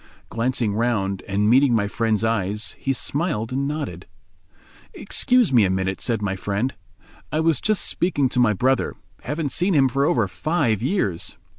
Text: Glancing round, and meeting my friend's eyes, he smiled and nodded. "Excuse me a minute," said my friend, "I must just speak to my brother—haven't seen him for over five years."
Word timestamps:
Glancing 0.29 0.73
round, 0.73 1.21
and 1.27 1.47
meeting 1.47 1.75
my 1.75 1.87
friend's 1.87 2.23
eyes, 2.23 2.75
he 2.79 2.91
smiled 2.91 3.51
and 3.51 3.67
nodded. 3.67 4.07
"Excuse 4.95 5.53
me 5.53 5.63
a 5.63 5.69
minute," 5.69 6.01
said 6.01 6.23
my 6.23 6.35
friend, 6.35 6.73
"I 7.31 7.39
must 7.39 7.63
just 7.63 7.85
speak 7.85 8.15
to 8.31 8.39
my 8.39 8.53
brother—haven't 8.53 9.51
seen 9.51 9.75
him 9.75 9.87
for 9.87 10.05
over 10.05 10.27
five 10.27 10.81
years." 10.81 11.37